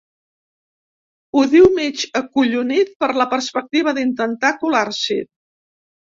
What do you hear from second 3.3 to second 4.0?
perspectiva